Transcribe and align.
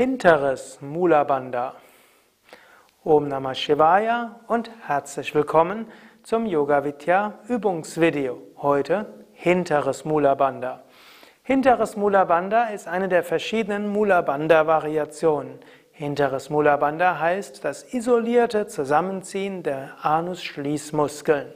hinteres 0.00 0.78
Mula 0.80 1.24
Bandha. 1.24 1.74
Om 3.04 3.28
Namah 3.28 3.54
Shivaya 3.54 4.40
und 4.48 4.70
herzlich 4.86 5.34
willkommen 5.34 5.88
zum 6.22 6.46
Yoga 6.46 6.84
Vidya 6.84 7.34
Übungsvideo. 7.48 8.38
Heute 8.56 9.26
hinteres 9.34 10.06
Mula 10.06 10.34
Bandha. 10.36 10.84
Hinteres 11.42 11.96
Mula 11.96 12.24
Bandha 12.24 12.68
ist 12.68 12.88
eine 12.88 13.10
der 13.10 13.22
verschiedenen 13.22 13.88
Mula 13.88 14.22
Bandha 14.22 14.66
Variationen. 14.66 15.58
Hinteres 15.92 16.48
Mula 16.48 16.78
Bandha 16.78 17.20
heißt 17.20 17.62
das 17.62 17.92
isolierte 17.92 18.66
Zusammenziehen 18.68 19.62
der 19.62 19.96
Anus-Schließmuskeln. 20.00 21.52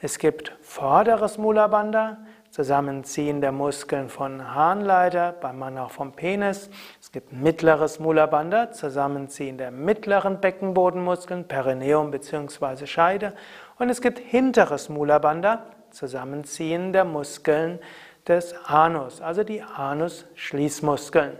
Es 0.00 0.18
gibt 0.18 0.50
vorderes 0.62 1.38
Mula 1.38 1.68
Bandha, 1.68 2.16
Zusammenziehen 2.50 3.40
der 3.40 3.52
Muskeln 3.52 4.08
von 4.08 4.54
Harnleiter, 4.54 5.34
beim 5.38 5.58
Mann 5.58 5.78
auch 5.78 5.90
vom 5.90 6.12
Penis. 6.12 6.70
Es 7.00 7.12
gibt 7.12 7.32
mittleres 7.32 8.00
Mula 8.00 8.26
Bandha, 8.26 8.72
Zusammenziehen 8.72 9.58
der 9.58 9.70
mittleren 9.70 10.40
Beckenbodenmuskeln, 10.40 11.46
Perineum 11.46 12.10
bzw. 12.10 12.86
Scheide. 12.86 13.34
Und 13.78 13.90
es 13.90 14.00
gibt 14.00 14.18
hinteres 14.18 14.88
Mula 14.88 15.18
Bandha, 15.18 15.66
Zusammenziehen 15.90 16.92
der 16.92 17.04
Muskeln 17.04 17.78
des 18.26 18.54
Anus, 18.66 19.20
also 19.20 19.44
die 19.44 19.62
Anus-Schließmuskeln. 19.62 21.38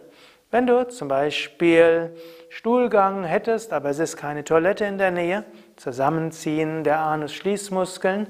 Wenn 0.51 0.67
du 0.67 0.89
zum 0.89 1.09
Beispiel 1.09 2.17
Stuhlgang 2.49 3.25
hättest, 3.25 3.75
aber 3.75 3.91
es 3.91 3.99
ist 3.99 4.17
keine 4.17 4.45
Toilette 4.45 4.87
in 4.87 4.97
der 4.97 5.11
Nähe, 5.11 5.45
Zusammenziehen 5.77 6.85
der 6.85 7.01
Anus-Schließmuskeln 7.01 8.29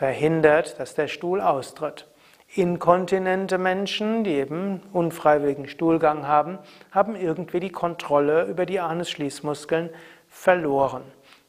verhindert, 0.00 0.80
dass 0.80 0.94
der 0.94 1.08
Stuhl 1.08 1.42
austritt. 1.42 2.06
Inkontinente 2.54 3.58
Menschen, 3.58 4.24
die 4.24 4.32
eben 4.32 4.80
unfreiwilligen 4.94 5.68
Stuhlgang 5.68 6.26
haben, 6.26 6.58
haben 6.90 7.16
irgendwie 7.16 7.60
die 7.60 7.68
Kontrolle 7.68 8.44
über 8.46 8.64
die 8.64 8.80
Anus-Schließmuskeln 8.80 9.90
verloren. 10.26 11.02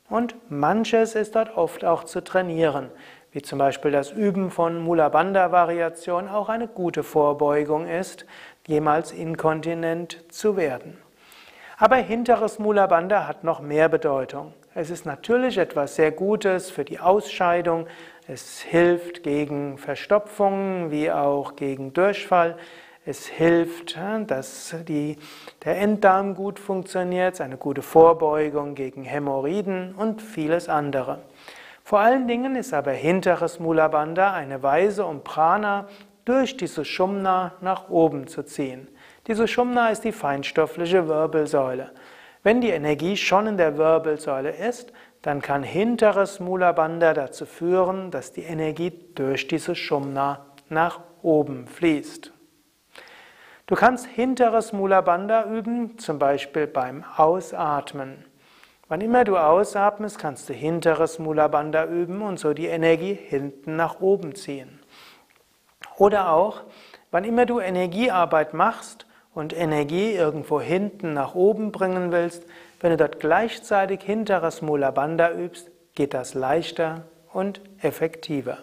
Und 0.09 0.35
manches 0.49 1.15
ist 1.15 1.37
dort 1.37 1.55
oft 1.55 1.85
auch 1.85 2.03
zu 2.03 2.21
trainieren, 2.21 2.89
wie 3.31 3.41
zum 3.41 3.57
Beispiel 3.57 3.91
das 3.91 4.11
Üben 4.11 4.51
von 4.51 4.81
Mula 4.81 5.07
Bandha 5.07 5.53
Variation 5.53 6.27
auch 6.27 6.49
eine 6.49 6.67
gute 6.67 7.03
Vorbeugung 7.03 7.87
ist, 7.87 8.25
jemals 8.67 9.13
inkontinent 9.13 10.25
zu 10.29 10.57
werden. 10.57 10.97
Aber 11.77 11.95
hinteres 11.95 12.59
Mula 12.59 12.87
Bandha 12.87 13.29
hat 13.29 13.45
noch 13.45 13.61
mehr 13.61 13.87
Bedeutung. 13.87 14.53
Es 14.73 14.89
ist 14.89 15.05
natürlich 15.05 15.57
etwas 15.57 15.95
sehr 15.95 16.11
Gutes 16.11 16.69
für 16.69 16.83
die 16.83 16.99
Ausscheidung, 16.99 17.87
es 18.27 18.61
hilft 18.61 19.23
gegen 19.23 19.77
Verstopfung 19.77 20.91
wie 20.91 21.11
auch 21.11 21.55
gegen 21.55 21.93
Durchfall. 21.93 22.55
Es 23.03 23.25
hilft, 23.25 23.97
dass 24.27 24.75
die, 24.87 25.17
der 25.65 25.79
Enddarm 25.79 26.35
gut 26.35 26.59
funktioniert, 26.59 27.41
eine 27.41 27.57
gute 27.57 27.81
Vorbeugung 27.81 28.75
gegen 28.75 29.03
Hämorrhoiden 29.03 29.95
und 29.95 30.21
vieles 30.21 30.69
andere. 30.69 31.23
Vor 31.83 31.99
allen 31.99 32.27
Dingen 32.27 32.55
ist 32.55 32.73
aber 32.73 32.91
hinteres 32.91 33.59
Mula 33.59 33.87
Bandha 33.87 34.33
eine 34.33 34.61
Weise, 34.61 35.03
um 35.05 35.23
Prana 35.23 35.87
durch 36.23 36.55
die 36.55 36.67
Sushumna 36.67 37.55
nach 37.61 37.89
oben 37.89 38.27
zu 38.27 38.43
ziehen. 38.43 38.87
Die 39.27 39.33
Sushumna 39.33 39.89
ist 39.89 40.03
die 40.03 40.11
feinstoffliche 40.11 41.07
Wirbelsäule. 41.07 41.91
Wenn 42.43 42.61
die 42.61 42.69
Energie 42.69 43.17
schon 43.17 43.45
in 43.47 43.57
der 43.57 43.77
Wirbelsäule 43.77 44.51
ist, 44.51 44.91
dann 45.21 45.41
kann 45.41 45.61
hinteres 45.61 46.39
Mula 46.39 46.71
Bandha 46.71 47.13
dazu 47.13 47.45
führen, 47.45 48.09
dass 48.09 48.31
die 48.31 48.41
Energie 48.41 48.91
durch 49.13 49.47
diese 49.47 49.75
Shumna 49.75 50.45
nach 50.69 51.01
oben 51.21 51.67
fließt. 51.67 52.33
Du 53.67 53.75
kannst 53.75 54.07
hinteres 54.07 54.73
Mula 54.73 55.01
Bandha 55.01 55.45
üben, 55.45 55.99
zum 55.99 56.17
Beispiel 56.17 56.65
beim 56.65 57.05
Ausatmen. 57.15 58.25
Wann 58.87 59.01
immer 59.01 59.23
du 59.23 59.37
ausatmest, 59.37 60.17
kannst 60.17 60.49
du 60.49 60.53
hinteres 60.53 61.19
Mula 61.19 61.47
Bandha 61.47 61.85
üben 61.85 62.21
und 62.23 62.39
so 62.39 62.53
die 62.53 62.65
Energie 62.65 63.13
hinten 63.13 63.75
nach 63.75 64.01
oben 64.01 64.35
ziehen. 64.35 64.79
Oder 65.97 66.31
auch, 66.33 66.63
wann 67.11 67.23
immer 67.23 67.45
du 67.45 67.59
Energiearbeit 67.59 68.53
machst 68.53 69.05
und 69.33 69.57
Energie 69.57 70.11
irgendwo 70.11 70.59
hinten 70.59 71.13
nach 71.13 71.35
oben 71.35 71.71
bringen 71.71 72.11
willst, 72.11 72.45
wenn 72.79 72.91
du 72.91 72.97
dort 72.97 73.19
gleichzeitig 73.19 74.01
hinteres 74.01 74.61
Mula 74.61 74.91
Bandha 74.91 75.31
übst, 75.31 75.69
geht 75.95 76.13
das 76.13 76.33
leichter 76.33 77.03
und 77.31 77.61
effektiver. 77.81 78.57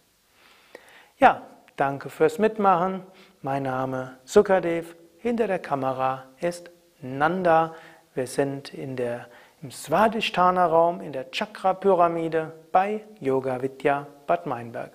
Ja, 1.18 1.44
danke 1.78 2.10
fürs 2.10 2.40
Mitmachen. 2.40 3.04
Mein 3.42 3.64
Name 3.64 4.18
Sukadev. 4.26 4.96
Hinter 5.20 5.48
der 5.48 5.60
Kamera 5.60 6.26
ist 6.42 6.70
Nanda. 7.02 7.74
Wir 8.14 8.28
sind 8.28 8.74
in 8.74 8.96
der, 8.96 9.28
im 9.62 9.72
Svadhisthana 9.72 10.66
Raum 10.66 11.02
in 11.02 11.14
der 11.14 11.32
Chakra-Pyramide 11.32 12.52
bei 12.72 13.06
Yoga 13.20 13.62
Vidya 13.62 14.08
Bad 14.26 14.46
Meinberg. 14.46 14.92